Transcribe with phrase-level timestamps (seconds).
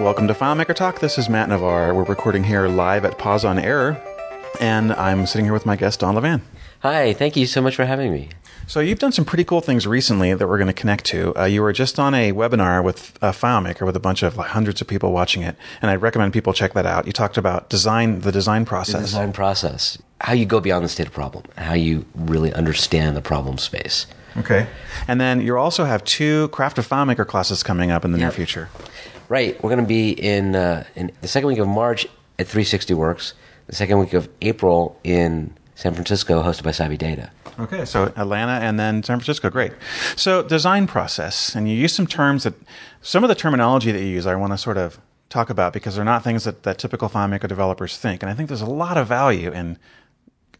[0.00, 1.00] Welcome to FileMaker Talk.
[1.00, 1.94] This is Matt Navarre.
[1.94, 4.00] We're recording here live at Pause on Error,
[4.60, 6.42] and I'm sitting here with my guest, Don Levan.
[6.80, 8.28] Hi, thank you so much for having me.
[8.66, 11.34] So you've done some pretty cool things recently that we're going to connect to.
[11.34, 14.48] Uh, you were just on a webinar with a FileMaker with a bunch of like,
[14.48, 17.06] hundreds of people watching it, and I'd recommend people check that out.
[17.06, 18.96] You talked about design, the design process.
[18.96, 23.16] The design process, how you go beyond the state of problem, how you really understand
[23.16, 24.06] the problem space.
[24.36, 24.66] Okay.
[25.08, 28.30] And then you also have two Craft of FileMaker classes coming up in the near
[28.30, 28.68] future.
[29.28, 32.04] Right, we're going to be in uh, in the second week of March
[32.38, 33.34] at 360 Works,
[33.66, 37.30] the second week of April in San Francisco, hosted by Savvy Data.
[37.58, 39.50] Okay, so Atlanta and then San Francisco.
[39.50, 39.72] Great.
[40.14, 42.54] So design process, and you use some terms that
[43.02, 45.96] some of the terminology that you use, I want to sort of talk about because
[45.96, 48.96] they're not things that, that typical FileMaker developers think, and I think there's a lot
[48.96, 49.76] of value in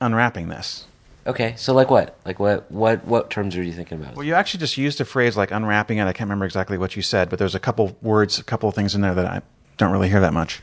[0.01, 0.87] unwrapping this.
[1.27, 2.17] Okay, so like what?
[2.25, 2.71] Like what?
[2.71, 3.05] What?
[3.05, 4.15] What terms are you thinking about?
[4.15, 6.05] Well, you actually just used a phrase like unwrapping it.
[6.05, 8.75] I can't remember exactly what you said, but there's a couple words, a couple of
[8.75, 9.43] things in there that I
[9.77, 10.63] don't really hear that much.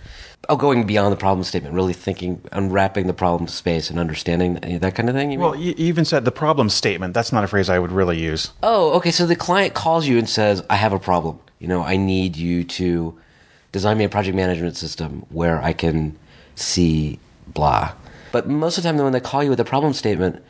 [0.49, 4.96] oh, going beyond the problem statement, really thinking, unwrapping the problem space and understanding that
[4.96, 5.32] kind of thing.
[5.32, 5.40] You?
[5.40, 7.13] Well, you you even said the problem statement.
[7.13, 8.52] That's not a phrase I would really use.
[8.63, 9.12] Oh, okay.
[9.12, 11.40] So the client calls you and says, "I have a problem.
[11.59, 13.18] You know, I need you to
[13.71, 16.18] design me a project management system where I can
[16.55, 17.93] see blah."
[18.32, 20.43] But most of the time, when they call you with a problem statement,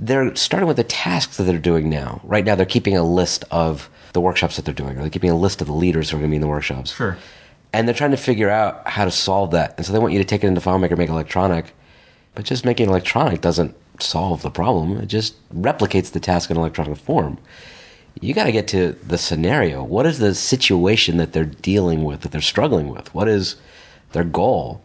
[0.00, 2.20] they're starting with the tasks that they're doing now.
[2.24, 5.30] Right now, they're keeping a list of the workshops that they're doing, or they're keeping
[5.30, 6.94] a list of the leaders who are going to be in the workshops.
[6.94, 7.16] Sure.
[7.72, 9.74] And they're trying to figure out how to solve that.
[9.76, 11.72] And so they want you to take it into FileMaker, make it electronic.
[12.34, 14.96] But just making it electronic doesn't solve the problem.
[14.98, 17.38] It just replicates the task in electronic form.
[18.20, 19.82] You got to get to the scenario.
[19.84, 23.12] What is the situation that they're dealing with, that they're struggling with?
[23.14, 23.56] What is
[24.12, 24.82] their goal?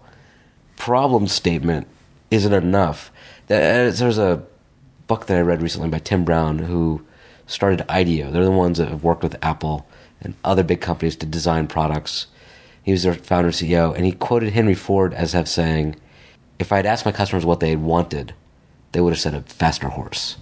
[0.75, 1.88] Problem statement
[2.31, 3.11] isn't enough.
[3.47, 4.44] There- There's a
[5.14, 7.06] book that I read recently by Tim Brown who
[7.45, 8.31] started IDEO.
[8.31, 9.86] They're the ones that have worked with Apple
[10.19, 12.25] and other big companies to design products.
[12.81, 15.97] He was their founder and CEO, and he quoted Henry Ford as have saying,
[16.58, 18.34] "If I'd asked my customers what they had wanted,
[18.91, 20.38] they would have said a faster horse."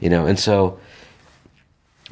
[0.00, 0.80] You know, and so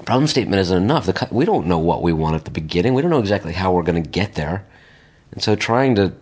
[0.05, 1.07] problem statement isn't enough.
[1.07, 2.95] The, we don't know what we want at the beginning.
[2.95, 4.65] We don't know exactly how we're going to get there,
[5.33, 6.13] and so trying to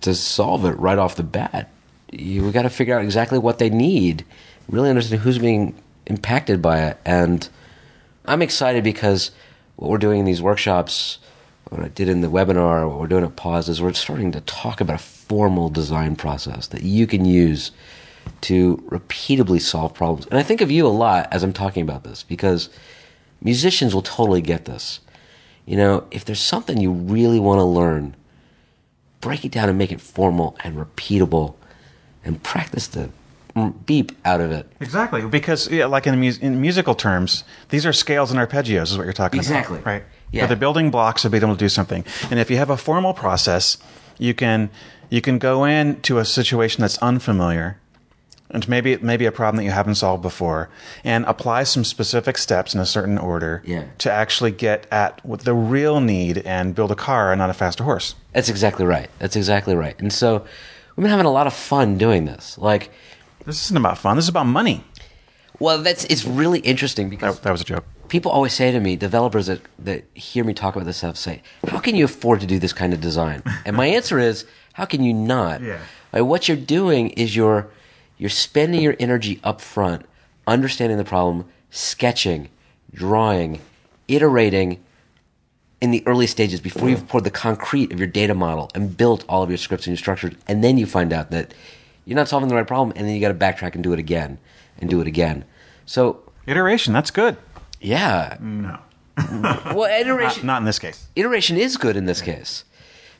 [0.00, 1.70] to solve it right off the bat,
[2.10, 4.24] you, we got to figure out exactly what they need,
[4.68, 5.74] really understand who's being
[6.06, 7.48] impacted by it, and
[8.24, 9.30] I'm excited because
[9.76, 11.18] what we're doing in these workshops,
[11.68, 14.40] what I did in the webinar, what we're doing at Pause is we're starting to
[14.42, 17.72] talk about a formal design process that you can use
[18.42, 20.26] to repeatably solve problems.
[20.26, 22.68] And I think of you a lot as I'm talking about this because
[23.40, 25.00] musicians will totally get this.
[25.64, 28.14] You know, if there's something you really want to learn,
[29.20, 31.54] break it down and make it formal and repeatable
[32.24, 33.10] and practice the
[33.86, 34.70] beep out of it.
[34.80, 38.98] Exactly, because yeah, like in, mus- in musical terms, these are scales and arpeggios, is
[38.98, 39.78] what you're talking Exactly.
[39.78, 40.02] about, right?
[40.32, 40.42] Yeah.
[40.42, 42.04] They're the building blocks of being able to do something.
[42.30, 43.78] And if you have a formal process,
[44.18, 44.70] you can
[45.08, 47.78] you can go into a situation that's unfamiliar,
[48.50, 50.68] and maybe maybe a problem that you haven't solved before,
[51.04, 53.84] and apply some specific steps in a certain order Yeah.
[53.98, 57.54] to actually get at what the real need and build a car and not a
[57.54, 58.14] faster horse.
[58.32, 59.08] That's exactly right.
[59.18, 59.94] That's exactly right.
[60.00, 60.44] And so
[60.96, 62.58] we've been having a lot of fun doing this.
[62.58, 62.90] Like,
[63.46, 64.16] This isn't about fun.
[64.16, 64.84] This is about money.
[65.60, 67.84] well, that's it's really interesting because That, that was a joke.
[68.08, 71.42] people always say to me, developers that, that hear me talk about this stuff say,
[71.68, 73.42] How can you afford to do this kind of design?
[73.64, 75.62] And my answer is, How can you not?
[75.62, 75.78] Yeah.
[76.12, 77.68] Like, what you're doing is you're
[78.18, 80.06] you're spending your energy up front,
[80.46, 82.48] understanding the problem, sketching,
[82.94, 83.60] drawing,
[84.08, 84.82] iterating
[85.82, 89.24] in the early stages before you've poured the concrete of your data model and built
[89.28, 91.52] all of your scripts and your structures, and then you find out that
[92.06, 93.98] you're not solving the right problem, and then you got to backtrack and do it
[93.98, 94.38] again
[94.78, 95.44] and do it again.
[95.84, 97.36] So, Iteration, that's good.
[97.80, 98.38] yeah.
[98.40, 98.78] No.
[99.74, 101.08] Well, iteration Not, not in this case.
[101.16, 102.64] iteration is good in this case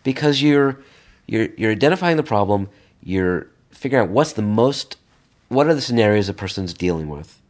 [0.04, 0.78] because you're
[1.26, 2.68] you're you're identifying the problem,
[3.02, 4.96] you're figuring out what's the most
[5.48, 7.40] what are the scenarios a person's dealing with.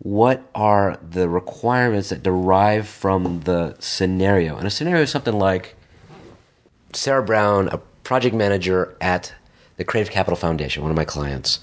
[0.00, 4.56] What are the requirements that derive from the scenario?
[4.56, 5.76] And a scenario is something like
[6.92, 9.34] Sarah Brown, a project manager at
[9.78, 11.60] the Creative Capital Foundation, one of my clients,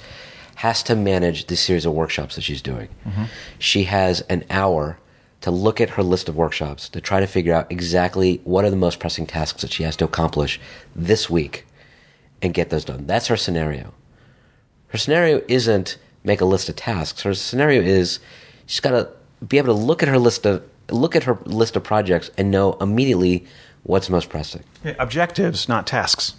[0.56, 2.90] has to manage this series of workshops that she's doing.
[3.06, 3.26] Mm-hmm.
[3.60, 4.98] She has an hour
[5.42, 8.70] to look at her list of workshops to try to figure out exactly what are
[8.70, 10.60] the most pressing tasks that she has to accomplish
[10.96, 11.68] this week
[12.42, 13.06] and get those done.
[13.06, 13.94] That's her scenario.
[14.88, 17.22] Her scenario isn't make a list of tasks.
[17.22, 18.20] Her scenario is
[18.66, 19.10] she's got to
[19.46, 22.50] be able to look at her list of look at her list of projects and
[22.50, 23.46] know immediately
[23.84, 24.64] what's most pressing.
[24.84, 26.36] Yeah, objectives, not tasks.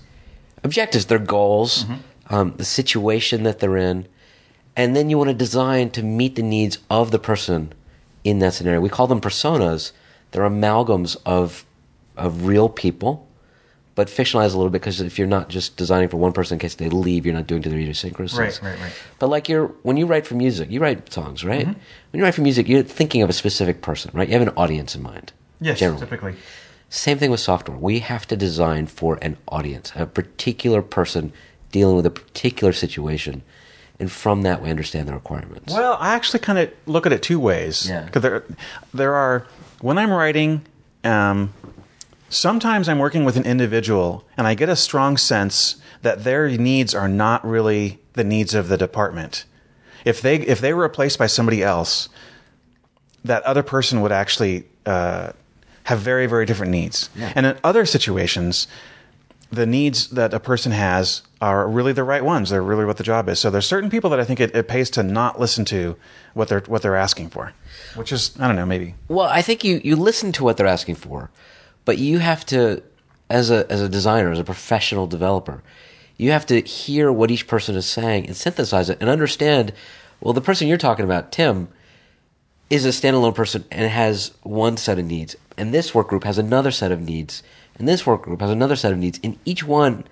[0.67, 1.87] Objectives, their goals,
[2.29, 4.07] um, the situation that they're in,
[4.75, 7.73] and then you want to design to meet the needs of the person
[8.25, 8.81] in that scenario.
[8.81, 9.93] We call them personas.
[10.31, 11.65] They're amalgams of
[12.17, 13.27] of real people
[13.97, 16.59] but fictionalize a little bit because if you're not just designing for one person in
[16.59, 18.39] case they leave, you're not doing to their idiosyncrasies.
[18.39, 18.93] Right, right, right.
[19.19, 21.67] But like you're when you write for music, you write songs, right?
[21.67, 21.81] Mm-hmm.
[22.13, 24.29] When you write for music, you're thinking of a specific person, right?
[24.29, 25.33] You have an audience in mind.
[25.63, 26.01] Yes, generally.
[26.01, 26.35] typically.
[26.89, 27.77] Same thing with software.
[27.77, 31.33] We have to design for an audience, a particular person
[31.73, 33.43] dealing with a particular situation,
[33.99, 35.73] and from that we understand the requirements.
[35.73, 37.89] Well, I actually kind of look at it two ways.
[37.89, 38.05] Yeah.
[38.05, 38.45] Because there,
[38.95, 39.47] there are
[39.81, 40.63] when I'm writing,
[41.03, 41.53] um,
[42.29, 46.95] sometimes I'm working with an individual, and I get a strong sense that their needs
[46.95, 49.45] are not really the needs of the department.
[50.05, 52.09] If they if they were replaced by somebody else,
[53.25, 55.33] that other person would actually uh,
[55.87, 57.11] have very very different needs.
[57.17, 57.33] Yeah.
[57.35, 58.69] And in other situations,
[59.51, 62.51] the needs that a person has are really the right ones.
[62.51, 63.39] They're really what the job is.
[63.39, 65.97] So there's certain people that I think it, it pays to not listen to
[66.35, 67.53] what they're what they're asking for,
[67.95, 70.67] which is I don't know maybe Well, I think you, you listen to what they're
[70.67, 71.31] asking for,
[71.85, 72.83] but you have to,
[73.31, 75.63] as a as a designer, as a professional developer,
[76.17, 79.73] you have to hear what each person is saying and synthesize it and understand.
[80.21, 81.69] Well, the person you're talking about, Tim,
[82.71, 86.39] is a standalone person and has one set of needs, and this work group has
[86.39, 87.43] another set of needs,
[87.79, 90.05] and this work group has another set of needs, and each one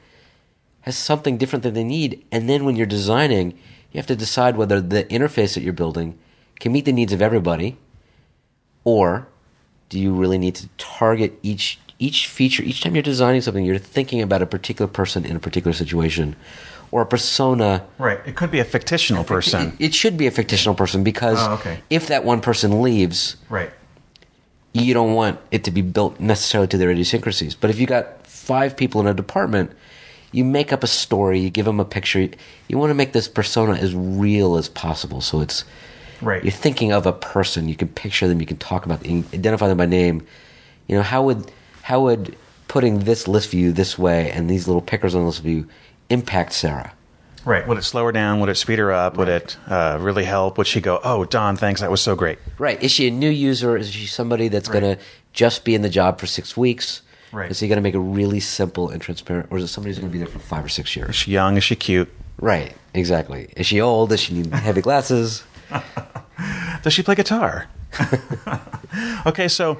[0.82, 2.24] has something different that they need.
[2.30, 3.52] And then when you're designing,
[3.92, 6.18] you have to decide whether the interface that you're building
[6.60, 7.76] can meet the needs of everybody
[8.84, 9.26] or
[9.88, 13.78] do you really need to target each each feature each time you're designing something you're
[13.78, 16.34] thinking about a particular person in a particular situation
[16.90, 18.20] or a persona right.
[18.26, 19.76] It could be a fictional person.
[19.78, 21.80] it, it should be a fictional person because Oh, okay.
[21.90, 23.70] if that one person leaves right.
[24.74, 27.54] You don't want it to be built necessarily to their idiosyncrasies.
[27.54, 29.70] But if you got five people in a department
[30.32, 32.28] you make up a story you give them a picture
[32.68, 35.20] you want to make this persona as real as possible.
[35.20, 35.64] So it's
[36.20, 36.42] Right.
[36.42, 39.68] you're thinking of a person you can picture them you can talk about them, identify
[39.68, 40.26] them by name.
[40.88, 41.50] You know how would
[41.82, 42.36] how would
[42.68, 45.68] putting this list view this way and these little pickers on this view
[46.10, 46.92] impact sarah
[47.44, 47.66] Right.
[47.68, 48.40] Would it slow her down?
[48.40, 49.16] Would it speed her up?
[49.18, 50.56] Would it uh, really help?
[50.58, 52.38] Would she go, "Oh, Don, thanks, that was so great"?
[52.58, 54.80] right is she a new user is she somebody that's Right.
[54.80, 55.02] going to
[55.32, 57.02] just be in the job for six weeks
[57.32, 57.50] Right.
[57.50, 59.98] is he going to make it really simple and transparent or is it somebody who's
[59.98, 61.10] going to be there for five or six years?
[61.10, 61.56] Is she young?
[61.56, 62.08] Is she cute?
[62.40, 65.42] right exactly is she old does she need heavy glasses
[66.82, 67.66] Does she play guitar?
[69.26, 69.78] okay, so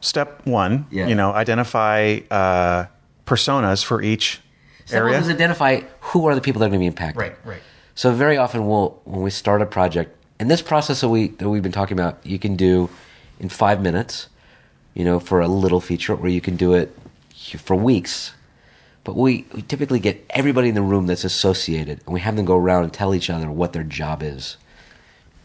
[0.00, 1.06] step one, Yeah.
[1.06, 2.86] you know, identify uh,
[3.26, 4.40] personas for each
[4.86, 5.20] Step one area.
[5.22, 5.80] is identify
[6.16, 7.62] who are the people that are going to be impacted Right, right.
[7.94, 11.48] So very often we'll when we start a project, and this process that we that
[11.48, 12.90] we've been talking about, you can do
[13.40, 14.28] in five minutes,
[14.94, 16.96] you know, for a little feature, or you can do it
[17.58, 18.32] for weeks.
[19.04, 22.44] But we, we typically get everybody in the room that's associated, and we have them
[22.44, 24.56] go around and tell each other what their job is.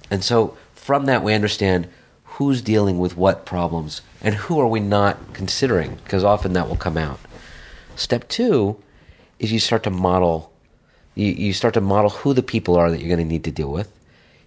[0.09, 1.87] And so from that, we understand
[2.23, 6.75] who's dealing with what problems and who are we not considering, because often that will
[6.75, 7.19] come out.
[7.95, 8.81] Step two
[9.37, 10.50] is you start to model,
[11.15, 13.51] you, you start to model who the people are that you're going to need to
[13.51, 13.91] deal with.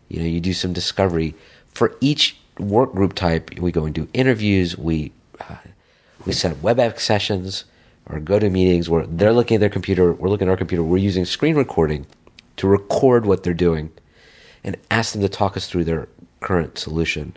[0.09, 1.35] You know, you do some discovery.
[1.73, 5.57] For each work group type, we go and do interviews, we, uh,
[6.25, 7.65] we set up WebEx sessions
[8.07, 10.83] or go to meetings where they're looking at their computer, we're looking at our computer,
[10.83, 12.07] we're using screen recording
[12.57, 13.91] to record what they're doing
[14.63, 16.09] and ask them to talk us through their
[16.41, 17.37] current solution.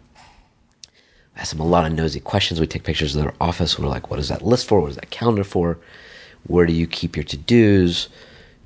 [1.36, 2.60] Ask them a lot of nosy questions.
[2.60, 3.76] We take pictures of their office.
[3.76, 4.82] And we're like, what is that list for?
[4.82, 5.78] What is that calendar for?
[6.48, 8.10] Where do you keep your to dos?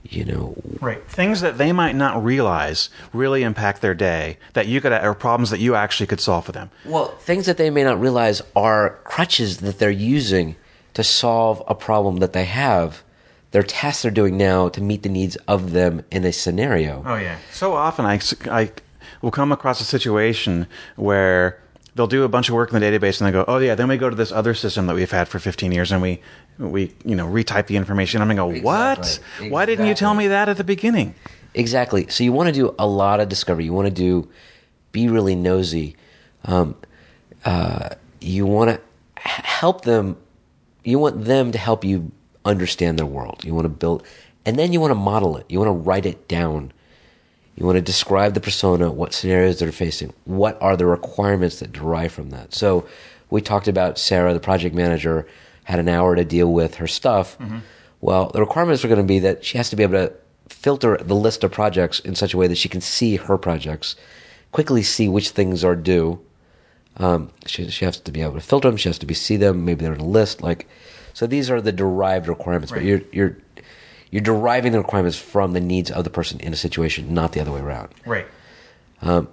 [0.04, 1.02] You know, Right.
[1.08, 5.52] Things that they might not realize really impact their day that you could, or problems
[5.52, 6.72] that you actually could solve for them.
[6.86, 10.56] well, things that they may not realize are crutches that they're using
[10.96, 13.04] to solve a problem that they have.
[13.52, 17.04] They're tasks they're doing now to meet the needs of them in a scenario.
[17.06, 17.38] Oh yeah.
[17.52, 18.72] So often I, I
[19.22, 21.60] will come across a situation where
[21.96, 23.88] they'll do a bunch of work in the database and they go, oh yeah, then
[23.88, 26.22] we go to this other system that we've had for 15 years and we
[26.58, 28.22] we you know retype the information.
[28.22, 29.00] I'm gonna go, what?
[29.00, 29.50] Exactly.
[29.50, 31.16] Why didn't you tell me that at the beginning?
[31.54, 32.08] Exactly.
[32.08, 33.66] So you want to do a lot of discovery.
[33.66, 34.30] You want to do,
[34.92, 35.98] be really nosy.
[36.46, 36.76] Um,
[37.44, 37.90] uh,
[38.22, 38.82] you want to
[39.20, 40.18] help them.
[40.84, 42.12] You want them to help you
[42.46, 43.44] understand their world.
[43.44, 44.06] You want to build,
[44.46, 45.46] and then you want to model it.
[45.50, 46.72] You want to write it down.
[47.62, 51.72] You want to describe the persona, what scenarios they're facing, what are the requirements that
[51.72, 52.56] derive from that.
[52.56, 52.88] So
[53.30, 55.28] we talked about Sarah, the project manager,
[55.66, 57.38] had an hour to deal with her stuff.
[58.02, 60.12] Well, the requirements are going to be that she has to be able to
[60.50, 63.96] filter the list of projects in such a way that she can see her projects,
[64.52, 66.20] quickly see which things are due.
[66.98, 68.78] Um, she, she has to be able to filter them.
[68.78, 69.66] She has to be see them.
[69.66, 70.42] Maybe they're in a list.
[70.42, 70.68] Like,
[71.14, 72.72] so these are the derived requirements.
[72.72, 73.38] But you're you're
[74.12, 77.40] you're deriving the requirements from the needs of the person in a situation, not the
[77.40, 77.90] other way around.
[78.06, 78.28] Right.
[79.02, 79.28] And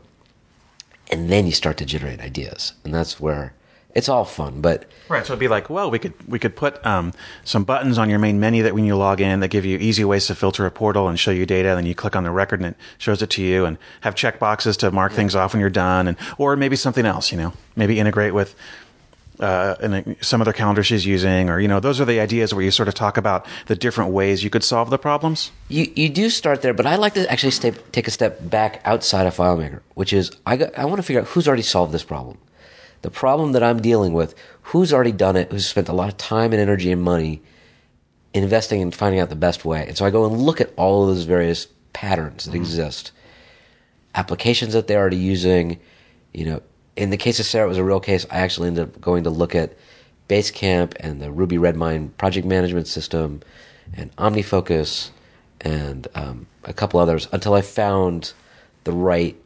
[1.30, 3.54] then you start to generate ideas, and that's where
[3.94, 5.24] it's all fun, but Right.
[5.24, 7.12] So it'd be like, well, we could we could put um,
[7.44, 10.04] some buttons on your main menu that when you log in that give you easy
[10.04, 11.70] ways to filter a portal and show you data.
[11.70, 14.14] And then you click on the record and it shows it to you, and have
[14.14, 17.32] check boxes to mark things off when you're done, and or maybe something else.
[17.32, 18.54] You know, maybe integrate with.
[19.40, 22.64] Uh, and some other calendar she's using, or you know, those are the ideas where
[22.64, 25.52] you sort of talk about the different ways you could solve the problems.
[25.68, 26.74] you you do start there.
[26.74, 30.32] But I like to actually step, take a step back outside of FileMaker, which is
[30.44, 32.38] I got, I want to figure out who's already solved this problem.
[33.02, 36.16] The problem that I'm dealing with, who's already done it, who's spent a lot of
[36.16, 37.40] time and energy and money
[38.34, 39.86] investing in finding out the best way.
[39.86, 43.12] And so I go and look at all of those various patterns that exist,
[44.16, 45.78] applications that they're already using.
[46.34, 46.62] You know,
[46.98, 48.26] in the case of Sarah, it was a real case.
[48.28, 49.72] I actually ended up going to look at
[50.28, 53.40] Basecamp and the Ruby Redmine project management system
[53.94, 55.10] and OmniFocus
[55.60, 58.32] and um, a couple others until I found
[58.82, 59.36] the right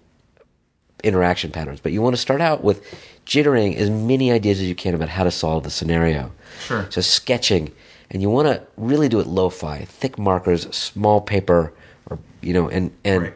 [1.05, 1.79] interaction patterns.
[1.79, 2.83] But you want to start out with
[3.27, 6.33] jittering as many ideas as you can about how to solve the scenario.
[6.61, 6.87] Sure.
[6.89, 7.71] So sketching,
[8.11, 11.75] and you want to really do it lo-fi, thick markers, small paper,
[12.09, 13.35] or you know, and and Right.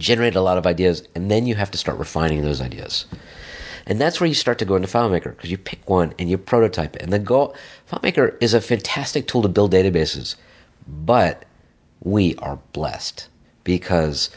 [0.00, 3.06] Generate a lot of ideas, and then you have to start refining those ideas.
[3.86, 6.38] And that's where you start to go into FileMaker because you pick one and you
[6.38, 7.02] prototype it.
[7.02, 7.54] And the goal,
[7.90, 10.36] FileMaker is a fantastic tool to build databases,
[10.86, 11.44] but
[12.02, 13.28] we are blessed
[13.64, 14.30] because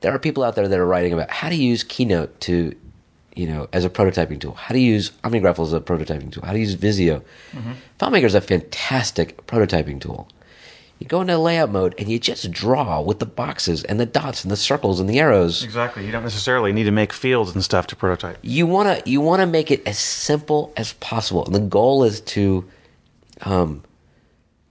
[0.00, 2.74] there are people out there that are writing about how to use Keynote to,
[3.34, 6.52] you know, as a prototyping tool, how to use OmniGraffle as a prototyping tool, how
[6.52, 7.22] to use Visio.
[7.52, 7.72] Mm-hmm.
[7.98, 10.28] FileMaker is a fantastic prototyping tool.
[11.00, 14.44] You go into layout mode and you just draw with the boxes and the dots
[14.44, 15.64] and the circles and the arrows.
[15.64, 16.04] Exactly.
[16.04, 18.38] You don't necessarily need to make fields and stuff to prototype.
[18.42, 22.68] You wanna you wanna make it as simple as possible, and the goal is to
[23.40, 23.82] um,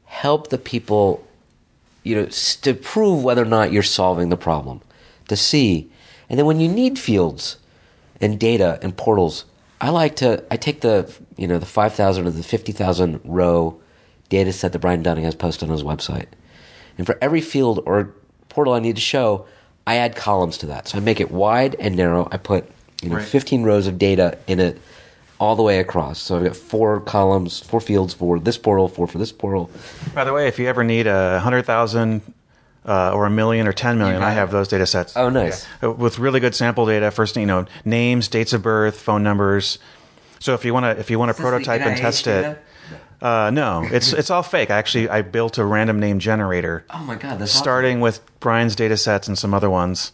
[0.05, 1.25] help the people,
[2.03, 4.81] you know, to prove whether or not you're solving the problem,
[5.29, 5.89] to see,
[6.29, 7.57] and then when you need fields
[8.21, 9.45] and data and portals,
[9.81, 13.19] I like to I take the you know the five thousand or the fifty thousand
[13.24, 13.81] row
[14.29, 16.27] data set that Brian Dunning has posted on his website,
[16.98, 18.13] and for every field or
[18.50, 19.45] portal I need to show,
[19.86, 20.88] I add columns to that.
[20.88, 22.27] So I make it wide and narrow.
[22.31, 22.69] I put
[23.01, 23.25] you know Right.
[23.25, 24.79] 15 rows of data in it
[25.39, 26.19] all the way across.
[26.19, 29.69] So I've got four columns, four fields for this portal, four for this portal.
[30.13, 32.21] By the way, if you ever need a hundred thousand
[32.86, 35.15] uh, or a million or ten million, I have those data sets.
[35.15, 35.65] Oh, nice.
[35.81, 35.89] Yeah.
[35.89, 37.09] Uh, With really good sample data.
[37.12, 39.79] First, you know, names, dates of birth, phone numbers.
[40.39, 42.62] So if you want to, if you want to prototype and test it,
[43.21, 44.69] uh, no, it's it's all fake.
[44.71, 48.75] I actually I built a random name generator, Oh my god, that's starting with Brian's
[48.75, 50.11] data sets and some other ones,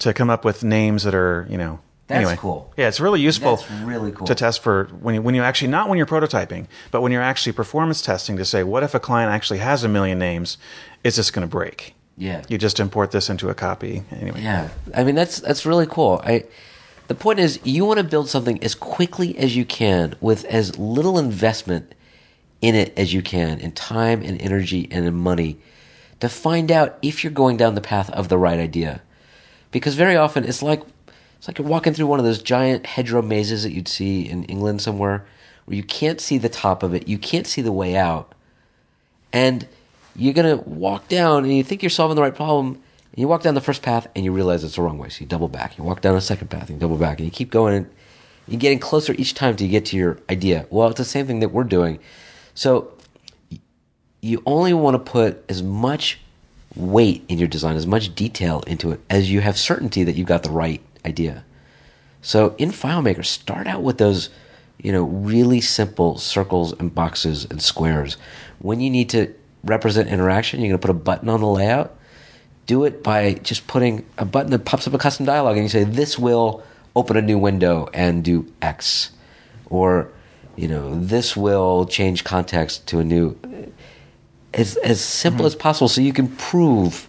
[0.00, 1.80] to come up with names that are you know.
[2.08, 2.36] That's anyway.
[2.38, 2.70] cool.
[2.76, 3.56] Yeah, it's really useful.
[3.56, 4.26] That's really cool.
[4.26, 7.22] to test for when you, when you actually not when you're prototyping, but when you're
[7.22, 10.58] actually performance testing to say what if a client actually has a million names,
[11.04, 11.94] is this going to break?
[12.18, 12.42] Yeah.
[12.48, 14.42] You just import this into a copy anyway.
[14.42, 16.20] Yeah, I mean that's that's really cool.
[16.22, 16.44] I
[17.08, 20.78] the point is you want to build something as quickly as you can with as
[20.78, 21.94] little investment
[22.62, 25.58] in it as you can in time and energy and in money
[26.20, 29.02] to find out if you're going down the path of the right idea.
[29.72, 30.80] Because very often it's like
[31.36, 34.44] it's like you're walking through one of those giant hedgerow mazes that you'd see in
[34.44, 35.26] England somewhere
[35.64, 38.32] where you can't see the top of it, you can't see the way out.
[39.32, 39.66] And
[40.14, 43.42] you're gonna walk down and you think you're solving the right problem and you walk
[43.42, 45.08] down the first path and you realize it's the wrong way.
[45.08, 47.24] So you double back you walk down a second path and you double back and
[47.26, 47.90] you keep going and
[48.46, 50.66] you're getting closer each time to get to your idea.
[50.70, 51.98] Well it's the same thing that we're doing
[52.54, 52.92] so
[54.20, 56.18] you only want to put as much
[56.76, 60.28] weight in your design as much detail into it as you have certainty that you've
[60.28, 61.44] got the right idea
[62.22, 64.30] so in FileMaker, start out with those,
[64.78, 68.16] you know, really simple circles and boxes and squares.
[68.60, 71.96] When you need to represent interaction, you're going to put a button on the layout.
[72.66, 75.68] Do it by just putting a button that pops up a custom dialog, and you
[75.68, 76.62] say, "This will
[76.94, 79.10] open a new window and do X,"
[79.68, 80.08] or,
[80.56, 83.36] you know, "This will change context to a new."
[84.54, 87.08] As as simple as possible, so you can prove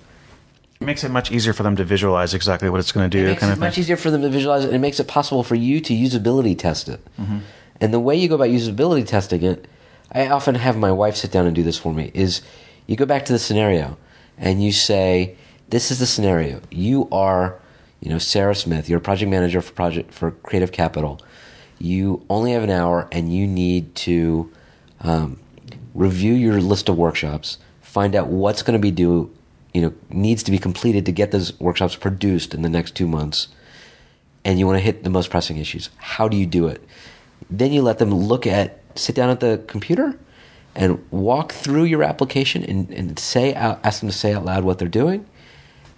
[0.79, 3.25] It makes it much easier for them to visualize exactly what it's going to do,
[3.25, 3.83] It makes kind it of much thing.
[3.83, 6.57] easier for them to visualize it, and it makes it possible for you to usability
[6.57, 7.01] test it.
[7.19, 7.39] Mm-hmm.
[7.81, 9.65] And the way you go about usability testing it,
[10.11, 12.11] I often have my wife sit down and do this for me.
[12.13, 12.41] Is
[12.87, 13.97] you go back to the scenario
[14.37, 15.35] and you say,
[15.69, 16.61] "This is the scenario.
[16.69, 17.55] You are,
[18.01, 18.87] you know, Sarah Smith.
[18.89, 21.19] You're a project manager for project for Creative Capital.
[21.83, 24.49] You only have an hour, and you need to
[25.01, 25.37] um,
[25.93, 29.29] review your list of workshops, find out what's going to be due,
[29.73, 33.05] you know, needs to be completed to get those workshops produced in the next two
[33.05, 33.49] months,
[34.45, 35.89] and you want to hit the most pressing issues.
[35.97, 36.81] How do you do it?
[37.49, 40.17] Then you let them look at, sit down at the computer,
[40.75, 44.63] and walk through your application and, and say out, ask them to say out loud
[44.63, 45.25] what they're doing,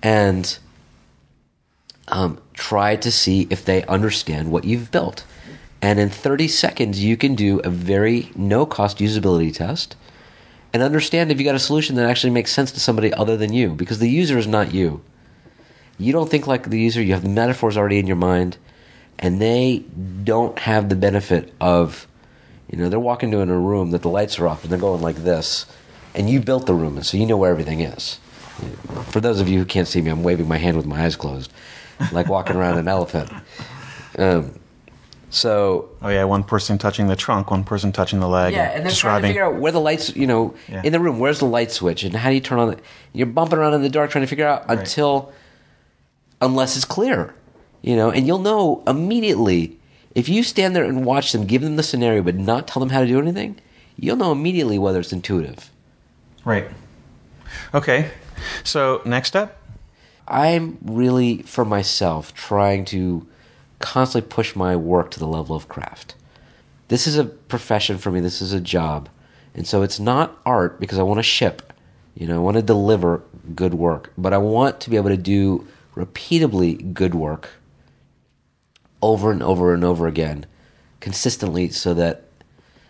[0.02, 0.58] and
[2.08, 5.24] um, try to see if they understand what you've built.
[5.82, 9.96] And in 30 seconds, you can do a very no cost usability test
[10.76, 13.54] and understand if you got a solution that actually makes sense to somebody other than
[13.54, 15.02] you because the user is not you.
[15.98, 18.58] You don't think like the user, you have the metaphors already in your mind,
[19.18, 19.86] and they
[20.26, 22.08] don't have the benefit of,
[22.70, 25.02] you know, they're walking into a room that the lights are off and they're going
[25.02, 25.66] like this,
[26.14, 28.20] and you built the room, and so you know where everything is.
[29.12, 31.16] For those of you who can't see me, I'm waving my hand with my eyes
[31.16, 31.54] closed,
[32.12, 33.32] like walking around an elephant.
[34.18, 34.60] Um,
[35.36, 38.54] so Oh yeah, one person touching the trunk, one person touching the leg.
[38.54, 40.82] yeah, and then trying to figure out where the lights, you know, Yeah.
[40.84, 42.80] in the room, where's the light switch, and how do you turn on it?
[43.14, 44.80] You're bumping around in the dark trying to figure out Right.
[44.80, 45.32] until,
[46.42, 47.34] unless it's clear,
[47.82, 49.78] you know, and you'll know immediately
[50.16, 52.90] if you stand there and watch them, give them the scenario, but not tell them
[52.90, 53.58] how to do anything.
[53.98, 55.70] You'll know immediately whether it's intuitive.
[56.46, 56.68] Right.
[57.74, 58.12] Okay.
[58.64, 59.58] So next step.
[60.28, 63.28] I'm really, for myself, trying to
[63.86, 66.16] constantly push my work to the level of craft.
[66.88, 69.10] This is a profession for me, this is a job.
[69.54, 71.72] And so it's not art because I want to ship,
[72.16, 73.22] you know, I want to deliver
[73.54, 77.52] good work, but I want to be able to do repeatably good work
[79.04, 80.48] over and over and over again
[81.00, 82.24] consistently so that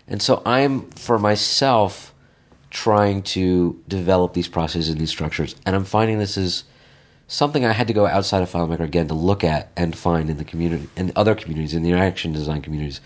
[0.07, 2.13] and so I'm for myself
[2.69, 6.63] trying to develop these processes and these structures and I'm finding this is
[7.27, 10.38] something I had to go outside of FileMaker again to look at and find in
[10.38, 13.01] the community and other communities in the interaction design communities.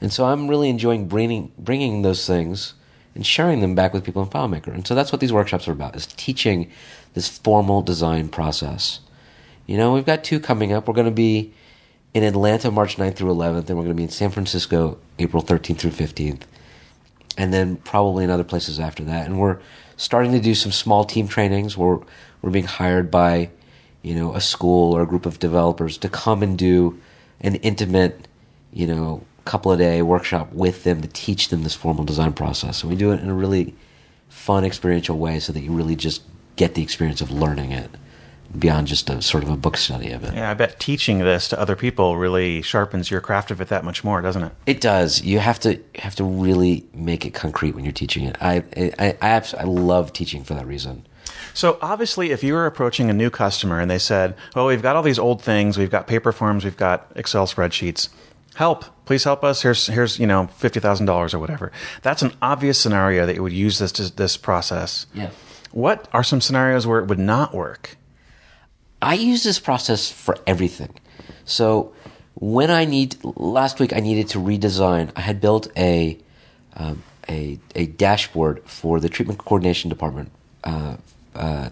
[0.00, 2.74] And so I'm really enjoying bringing bringing those things
[3.14, 4.68] and sharing them back with people in FileMaker.
[4.68, 6.70] And so that's what these workshops are about is teaching
[7.14, 9.00] this formal design process.
[9.66, 10.88] You know we've got two coming up.
[10.88, 11.52] We're going to be
[12.14, 15.42] in Atlanta March 9th through 11th, and we're going to be in San Francisco April
[15.42, 16.42] 13th through 15th,
[17.38, 19.26] and then probably in other places after that.
[19.26, 19.60] And we're
[20.02, 22.00] starting to do some small team trainings where
[22.42, 23.48] we're being hired by,
[24.02, 27.00] you know, a school or a group of developers to come and do
[27.40, 28.26] an intimate,
[28.72, 32.82] you know, couple of day workshop with them to teach them this formal design process.
[32.82, 33.74] And we do it in a really
[34.28, 36.22] fun, experiential way so that you really just
[36.56, 37.90] get the experience of learning it
[38.58, 40.34] beyond just a sort of a book study of it.
[40.34, 43.84] Yeah, I bet teaching this to other people really sharpens your craft of it that
[43.84, 44.52] much more, doesn't it?
[44.66, 45.22] It does.
[45.22, 48.36] You have to have to really make it concrete when you're teaching it.
[48.40, 51.06] I I I, abs- I love teaching for that reason.
[51.54, 54.96] So obviously, if you were approaching a new customer and they said, "Oh, we've got
[54.96, 58.08] all these old things, we've got paper forms, we've got Excel spreadsheets.
[58.54, 59.62] Help, please help us.
[59.62, 63.42] Here's here's you know fifty thousand dollars or whatever." That's an obvious scenario that you
[63.42, 65.06] would use this this process.
[65.14, 65.30] Yeah.
[65.72, 67.96] What are some scenarios where it would not work?
[69.02, 70.94] I use this process for everything.
[71.44, 71.92] So
[72.34, 75.10] when I need last week, I needed to redesign.
[75.16, 76.18] I had built a
[76.74, 80.30] um, a a dashboard for the treatment coordination department
[80.64, 80.96] uh,
[81.34, 81.68] uh,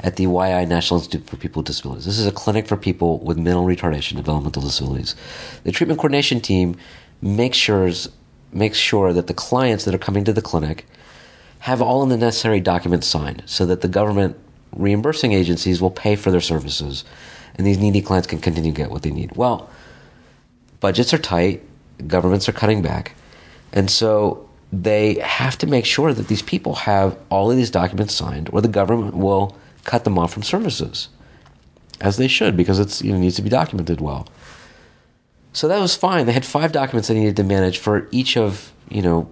[0.00, 2.04] at the YAI National Institute for People with Disabilities.
[2.04, 5.16] This is a clinic for people with mental retardation, developmental disabilities.
[5.64, 6.76] The treatment coordination team
[7.20, 7.90] makes sure
[8.52, 10.86] makes sure that the clients that are coming to the clinic
[11.60, 14.36] have all of the necessary documents signed, so that the government
[14.76, 17.04] reimbursing agencies will pay for their services,
[17.56, 19.32] and these needy clients can continue to get what they need.
[19.36, 19.68] Well,
[20.80, 21.62] budgets are tight,
[22.06, 23.14] governments are cutting back,
[23.72, 28.14] and so they have to make sure that these people have all of these documents
[28.14, 31.08] signed, or the government will cut them off from services,
[32.00, 34.28] as they should, because you know needs to be documented well.
[35.52, 36.26] So that was fine.
[36.26, 39.30] They had five documents they needed to manage for each of you know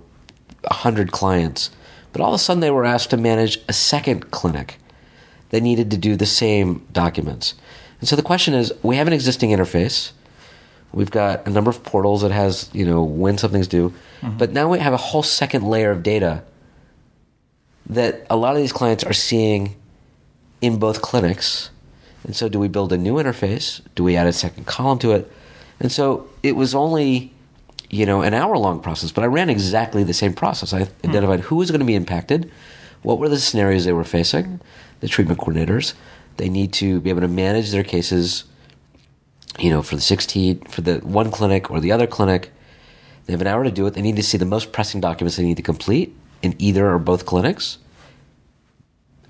[0.65, 1.71] hundred clients,
[2.13, 4.79] but all of a sudden they were asked to manage a second clinic
[5.51, 7.55] they needed to do the same documents.
[8.01, 10.13] And so the question is, we have an existing interface.
[10.93, 13.93] We've got a number of portals that has, you know, when something's due.
[14.21, 14.39] Mm-hmm.
[14.39, 16.43] But now we have a whole second layer of data
[17.89, 19.77] that a lot of these clients are seeing
[20.61, 21.71] in both clinics.
[22.25, 23.81] And so do we build a new interface?
[23.95, 25.31] Do we add a second column to it?
[25.79, 27.33] And so it was only,
[27.91, 30.73] you know, an hour long process, but I ran exactly the same process.
[30.73, 31.09] I hmm.
[31.09, 32.51] identified who was going to be impacted,
[33.07, 34.61] what were the scenarios they were facing,
[34.99, 35.95] the treatment coordinators.
[36.39, 38.43] They need to be able to manage their cases,
[39.61, 42.51] you know, for the 16, for the one clinic or the other clinic.
[43.25, 43.95] They have an hour to do it.
[43.95, 46.99] They need to see the most pressing documents they need to complete in either or
[46.99, 47.79] both clinics.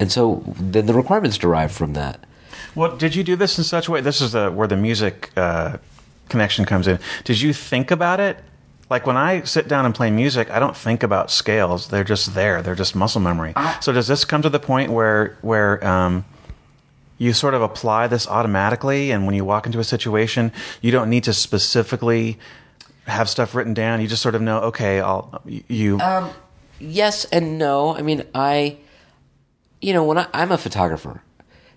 [0.01, 2.25] And so then the requirements derive from that.
[2.75, 4.01] Well, did you do this in such a way?
[4.01, 5.77] This is the, where the music uh,
[6.31, 6.99] connection comes in.
[7.25, 8.43] Did you think about it?
[8.89, 11.89] Like when I sit down and play music, I don't think about scales.
[11.89, 12.63] They're just there.
[12.63, 13.53] They're just muscle memory.
[13.81, 16.25] so does this come to the point where where um,
[17.19, 21.11] you sort of apply this automatically, and when you walk into a situation, you don't
[21.11, 22.39] need to specifically
[23.07, 24.01] have stuff written down.
[24.01, 25.99] You just sort of know, okay, I'll you.
[26.79, 27.97] yes and no.
[27.97, 28.77] I mean, I,
[29.81, 31.23] you know, when I, I'm a photographer,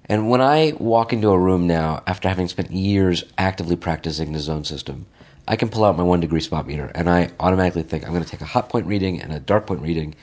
[0.05, 4.39] and when I walk into a room now after having spent years actively practicing the
[4.39, 5.05] zone system,
[5.49, 8.23] I can pull out my one degree spot meter and I automatically think I'm going
[8.23, 10.13] to take a hot point reading and a dark point reading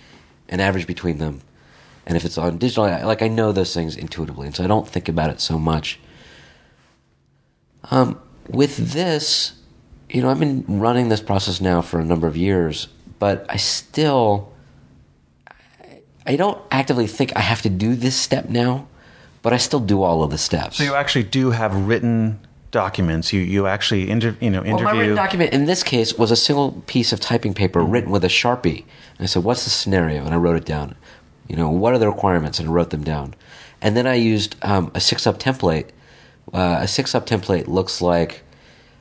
[0.48, 1.40] and average between them.
[2.06, 4.68] And if it's on digital, I, like I know those things intuitively, and so I
[4.68, 5.98] don't think about it so much.
[7.90, 9.54] Um, with this,
[10.08, 12.86] you know, I've been running this process now for a number of years,
[13.18, 14.52] but I still,
[16.24, 18.86] I don't actively think I have to do this step now,
[19.42, 20.76] but I still do all of the steps.
[20.76, 23.32] So you actually do have written documents.
[23.32, 24.84] You you actually inter, you know interview.
[24.84, 28.10] Well, my written document in this case was a single piece of typing paper written
[28.10, 28.84] with a sharpie.
[29.18, 30.96] And I said, "What's the scenario?" And I wrote it down.
[31.48, 32.58] You know, what are the requirements?
[32.58, 33.34] And I wrote them down.
[33.80, 35.88] And then I used um, a six up template.
[36.52, 38.42] Uh, a six up template looks like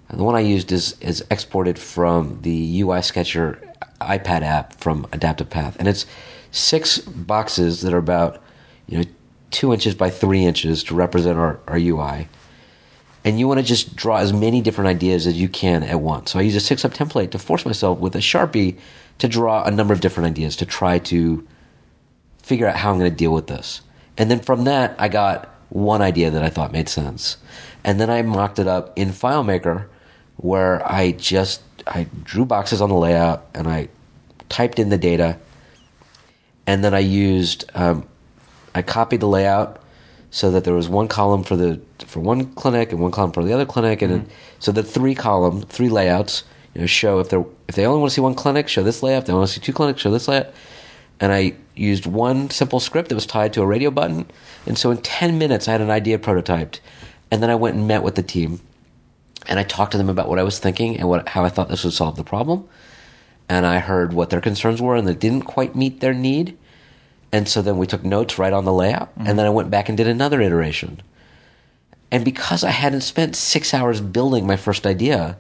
[0.10, 3.60] the one I used is is exported from the UI Sketcher
[4.01, 6.06] iPad app from Adaptive Path, and it's
[6.51, 8.41] six boxes that are about
[8.88, 9.06] you know
[9.51, 12.28] two inches by three inches to represent our, our UI.
[13.25, 16.31] And you want to just draw as many different ideas as you can at once.
[16.31, 18.77] So I use a six up template to force myself with a sharpie
[19.17, 21.45] to draw a number of different ideas to try to
[22.43, 23.81] figure out how I'm going to deal with this.
[24.17, 27.38] And then from that, I got one idea that I thought made sense.
[27.83, 29.88] And then I mocked it up in FileMaker
[30.38, 33.89] where I just I drew boxes on the layout and I
[34.49, 35.38] typed in the data,
[36.67, 38.07] and then I used um,
[38.73, 39.81] I copied the layout
[40.36, 43.41] so that there was one column for the for one clinic and one column for
[43.41, 44.32] the other clinic, and mm-hmm.
[44.60, 46.43] so the three column three layouts
[46.74, 47.38] you know show if they
[47.69, 49.21] if they only want to see one clinic, show this layout.
[49.21, 50.48] If they want to see two clinics, show this layout.
[51.21, 54.26] And I used one simple script that was tied to a radio button,
[54.65, 56.82] and so in ten minutes I had an idea prototyped,
[57.32, 58.60] and then I went and met with the team
[59.48, 61.69] and I talked to them about what I was thinking and what how I thought
[61.69, 62.67] this would solve the problem.
[63.48, 66.58] And I heard what their concerns were, and that didn't quite meet their need.
[67.36, 69.28] And so then we took notes right on the layout, mm-hmm.
[69.28, 71.02] and then I went back and did another iteration.
[72.10, 75.38] And because I hadn't spent six hours building my first idea,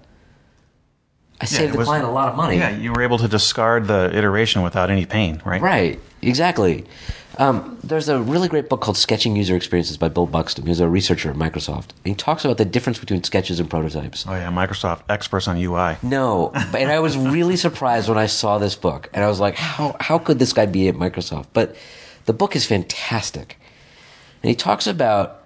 [1.39, 2.57] I saved the was, client a lot of money.
[2.57, 5.61] Yeah, you were able to discard the iteration without any pain, right?
[5.61, 6.85] Right, exactly.
[7.37, 10.65] Um, there's a really great book called Sketching User Experiences by Bill Buxton.
[10.65, 11.89] He's a researcher at Microsoft.
[11.89, 14.25] And he talks about the difference between sketches and prototypes.
[14.27, 15.97] Oh, yeah, Microsoft experts on UI.
[16.01, 19.09] No, and I was really surprised when I saw this book.
[19.13, 21.47] And I was like, how, how could this guy be at Microsoft?
[21.51, 21.75] But
[22.25, 23.57] the book is fantastic.
[24.41, 25.43] And he talks about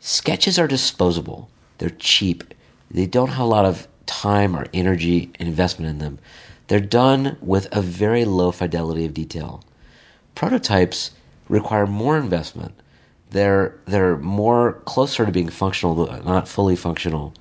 [0.00, 2.54] sketches are disposable, they're cheap,
[2.90, 6.18] they don't have a lot of time or energy investment in them.
[6.68, 9.62] They're done with a very low fidelity of detail
[10.38, 11.10] prototypes
[11.48, 12.72] require more investment.
[13.30, 17.34] They're they're more closer to being functional, not fully functional.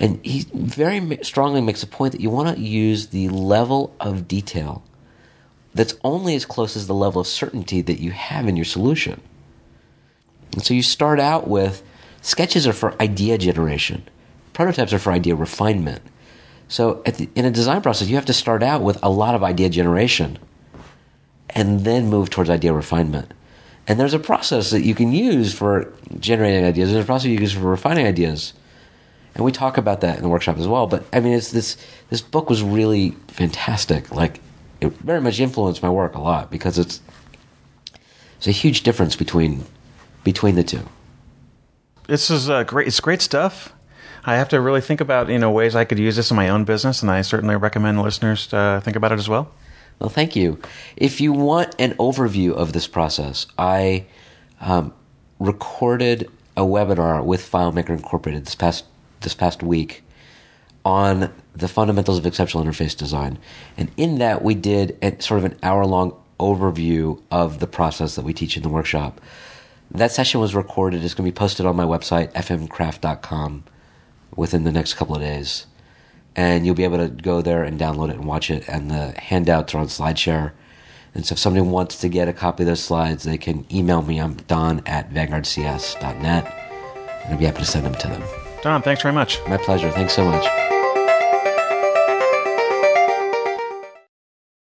[0.00, 4.26] And he very strongly makes a point that you want to use the level of
[4.26, 4.82] detail
[5.72, 9.20] that's only as close as the level of certainty that you have in your solution.
[10.52, 11.84] And so you start out with
[12.22, 14.02] sketches are for idea generation,
[14.52, 16.02] prototypes are for idea refinement.
[16.66, 19.44] So the, in a design process, you have to start out with a lot of
[19.44, 20.38] idea generation
[21.56, 23.32] and then move towards idea refinement.
[23.88, 26.92] And there's a process that you can use for generating ideas.
[26.92, 28.52] There's a process you can use for refining ideas.
[29.34, 30.86] And we talk about that in the workshop as well.
[30.86, 31.76] But I mean, it's this
[32.10, 34.14] this book was really fantastic.
[34.14, 34.40] Like,
[34.80, 37.00] it very much influenced my work a lot because it's
[38.36, 39.64] it's a huge difference between
[40.24, 40.86] between the two.
[42.06, 42.86] This is uh, great.
[42.86, 43.72] It's great stuff.
[44.24, 46.50] I have to really think about you know ways I could use this in my
[46.50, 49.52] own business, and I certainly recommend listeners to uh, think about it as well.
[49.98, 50.60] Well, thank you.
[50.96, 54.06] If you want an overview of this process, I
[54.60, 54.92] um,
[55.38, 58.84] recorded a webinar with FileMaker Incorporated this past
[59.22, 60.02] this past week
[60.84, 63.38] on the fundamentals of exceptional interface design,
[63.76, 68.14] and in that we did a, sort of an hour long overview of the process
[68.14, 69.20] that we teach in the workshop.
[69.90, 71.02] That session was recorded.
[71.02, 73.64] It's going to be posted on my website fmcraft.com
[74.34, 75.66] within the next couple of days
[76.36, 78.68] and you'll be able to go there and download it and watch it.
[78.68, 80.52] And the handouts are on SlideShare.
[81.14, 84.02] And so if somebody wants to get a copy of those slides, they can email
[84.02, 84.20] me.
[84.20, 86.44] I'm don at vanguardcs.net.
[87.24, 88.22] And I'd be happy to send them to them.
[88.62, 89.40] Don, thanks very much.
[89.48, 89.90] My pleasure.
[89.90, 90.75] Thanks so much.